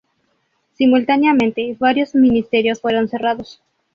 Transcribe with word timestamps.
Simultáneamente, 0.73 1.75
varios 1.79 2.15
ministerios 2.15 2.81
fueron 2.81 3.07
cerrados. 3.07 3.61